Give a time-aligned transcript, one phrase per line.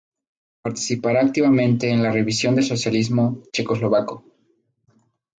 [0.63, 4.25] Participará activamente en la revisión del socialismo checoslovaco".